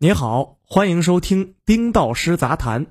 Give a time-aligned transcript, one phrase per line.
[0.00, 2.86] 你好，欢迎收听丁道师杂谈。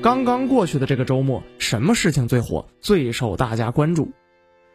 [0.00, 4.12] 刚刚过去的这个周末，什么事情最火、最受大家关注？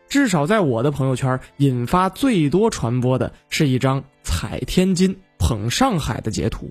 [0.10, 6.70] 至少在我的朋友圈，引发最多传播的是一张踩天津、捧上海的截图。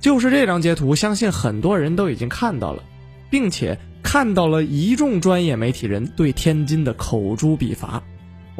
[0.00, 2.82] 就是这张截图，相信很多人都已经看到了，
[3.30, 8.02] 并且看到了一众专业媒体人对天津的口诛笔伐。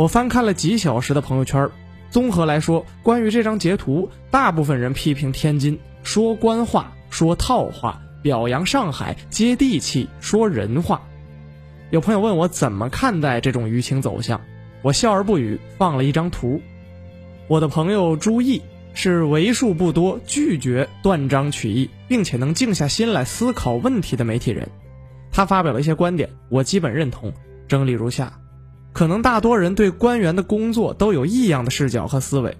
[0.01, 1.69] 我翻看了几小时的朋友圈，
[2.09, 8.01] 综合来说，关于这张截图，大部分人批评天津说官话、说套话。
[8.23, 11.03] 表扬上海接地气，说人话。
[11.91, 14.41] 有朋友问我怎么看待这种舆情走向，
[14.81, 16.63] 我笑而不语，放了一张图。
[17.47, 18.63] 我的朋友朱毅
[18.95, 24.67] 是为数不多拒绝断章取义，并且能静下心来思考问题的媒体人。
[25.31, 27.35] 他发表了一些观点，我基本认同。
[27.69, 28.40] 整理如下：
[28.93, 32.57] 可能大多人对官员的工作都有异样的视角和思维。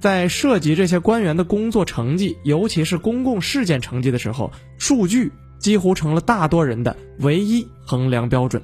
[0.00, 8.62] 在涉及这些官员的工作成绩，尤其是公共事件成绩的时候，数据几乎成了大多人的唯一衡量标准。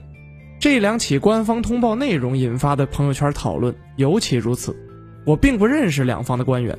[0.60, 4.76] 这两起官方通报内容引发的朋友圈讨论尤其如此。
[5.26, 6.78] 我并不认识两方的官员，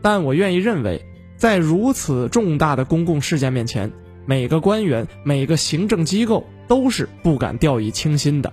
[0.00, 1.04] 但我愿意认为，
[1.36, 3.92] 在如此重大的公共事件面前，
[4.24, 8.52] 每个官员、每个行政机构都是不敢掉以轻心的。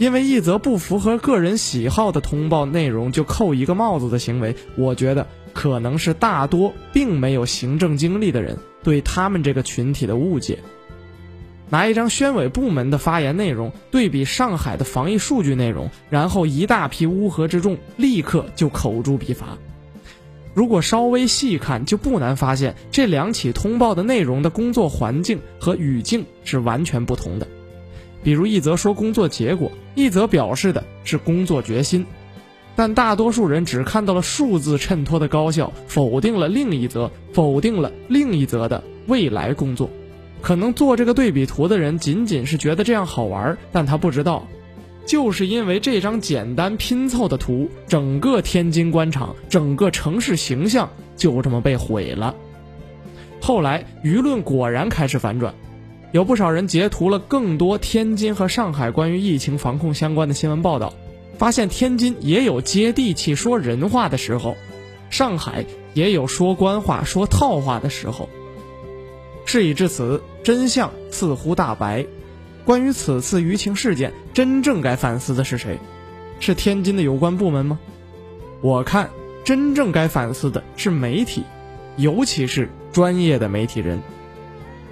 [0.00, 10.60] 因为一则不符合个人喜好的通报内容就扣一个帽子的行为，我觉得可能是大多并没有行政经历的人对他们这个群体的误解。
[11.68, 19.58] 拿一张宣委部门的发言内容对比上海的防疫数据内容，然后一大批乌合之众立刻就口诛笔伐。
[20.54, 27.46] 如果稍微细看，就不难发现这两起通报的内容的工作环境和语境是完全不同的。
[28.22, 32.04] 比如一则说工作结果，一则表示的是工作决心，
[32.76, 39.90] 但大多数人只看到了数字衬托的高效，否定了另一则，否定了另一则的未来工作。
[40.42, 44.46] 可能做这个对比图的人仅仅是觉得这样好玩，但他不知道，
[45.06, 52.34] 就是因为这张简单拼凑的图，整个天津官场，整个城市形象就这么被毁了。
[53.40, 55.54] 后来舆论果然开始反转。
[56.12, 60.92] 有不少人截图了更多天津和上海关于疫情防控相关的新闻报道，
[61.38, 64.56] 发现天津也有接地气说人话的时候，
[65.08, 68.28] 上海也有说官话说套话的时候。
[69.44, 72.06] 事已至此，真相似乎大白。
[72.64, 75.78] 关于此次舆情事件，真正该反思的是谁？
[76.40, 77.78] 是天津的有关部门吗？
[78.60, 79.10] 我看，
[79.44, 81.44] 真正该反思的是媒体，
[81.96, 84.00] 尤其是专业的媒体人。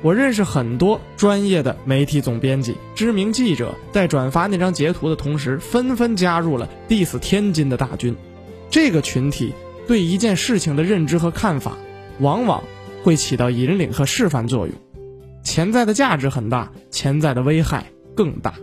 [0.00, 8.14] 我认识很多专业的媒体总编辑、知名记者，在转发那张截图的同时，纷纷加入了 “diss 天津”的大军。
[8.70, 9.53] 这个群体
[9.88, 11.76] 对一件事情的认知和看法，
[12.20, 12.62] 往往
[13.03, 14.76] 会起到引领和示范作用，
[15.42, 18.54] 潜在的价值很大，潜在的危害更大。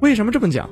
[0.00, 0.68] 为什么这么讲？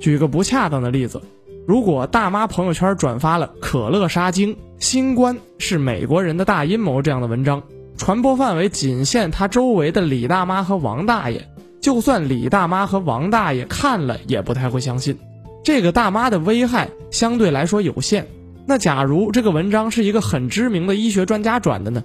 [0.00, 1.20] 举个不恰当的例子，
[1.66, 7.62] 如果大妈朋友圈转发了“可乐杀精”“新冠是美国人的大阴谋”这样的文章。
[7.98, 11.46] 传播范围仅限他周围的李大妈和王大爷，
[11.80, 15.18] 就算李大妈和王大爷看了也不太会相信。
[15.64, 18.26] 这个大妈的危害相对来说有限。
[18.64, 22.02] 那假如这个文章是一个很知名的医学专家转的呢？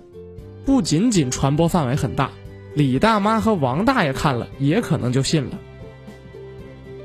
[0.65, 2.31] 不仅仅传播范围很大，
[2.73, 5.51] 李大妈和王大爷看了也可能就信了。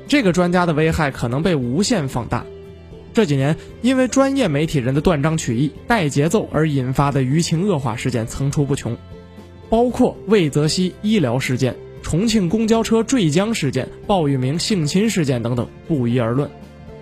[0.07, 2.43] 这个专家的危害可能被无限放大。
[3.13, 8.95] 这几年，因为专业媒体人的断章取义、带节奏而引发的舆情恶化事件层出不穷，
[9.69, 16.49] 包括魏则西医疗事件、重庆公交车坠江事件、鲍玉明性侵事件等等，不一而论。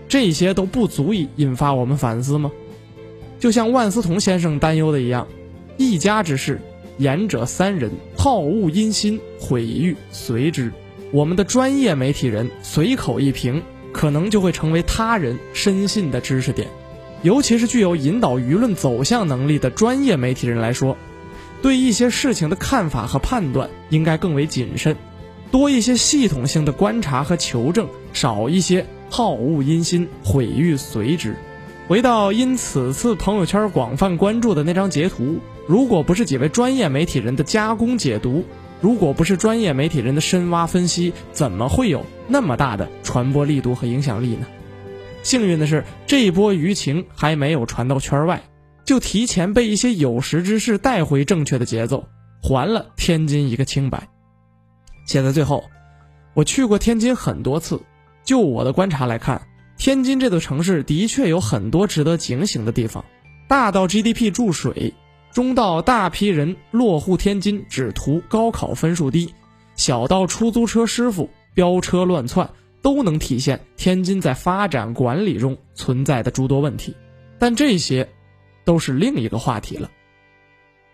[0.07, 2.51] 这些都不足以引发我们反思吗？
[3.39, 5.28] 就像万思彤先生担忧的一样，
[5.78, 6.62] 一家之事，
[6.97, 10.72] 言者三人，好恶因心，毁誉随之。
[11.12, 13.62] 我们的专业媒体人随口一评。
[13.97, 16.67] 可能就会成为他人深信的知识点，
[17.23, 20.95] 尤其是具有引导舆论走向能力的专业媒体人来说，
[21.63, 24.95] 对一些事情的看法和判断应该更为谨慎，
[25.49, 31.35] 多一些系统性的观察和求证，少一些好恶因心，毁誉随之。
[31.88, 38.45] 回到因此次朋友圈广泛关注的那张截图，如果不是几位专业媒体人的加工解读。
[38.79, 44.45] 如果不是专业媒体人的深挖分析，怎么会有那么大的传播力度和影响力呢？
[45.24, 48.44] 幸运的是，这一波舆情还没有传到圈外，
[48.85, 52.07] 就提前被一些有识之士带回正确的节奏，
[52.41, 54.07] 还了天津一个清白。
[55.06, 55.63] 写在最后，
[56.33, 57.81] 我去过天津很多次，
[58.24, 59.41] 就我的观察来看，
[59.77, 63.03] 天津这座城市的确有很多值得警醒的地方，
[63.50, 64.94] 大到 GDP 注水，
[65.31, 69.33] 中到大批人落户天津只图高考分数低，
[69.75, 72.50] 小到出租车师傅飙车乱窜，
[72.81, 76.95] 都能体现天津在发展管理中存在的诸多问题。
[77.38, 78.09] 但这些，
[78.65, 79.91] 都是另一个话题了。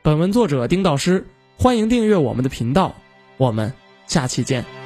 [0.02, 1.26] 本文作者丁道师，
[1.58, 2.94] 欢迎订阅我们的频道，
[3.38, 3.72] 我们
[4.08, 4.83] 下期见。